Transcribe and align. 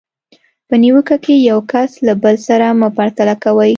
په 0.67 0.75
نیوکه 0.81 1.17
کې 1.23 1.35
یو 1.49 1.59
کس 1.71 1.91
له 2.05 2.13
بل 2.23 2.35
سره 2.47 2.65
مه 2.79 2.89
پرتله 2.97 3.35
کوئ. 3.43 3.69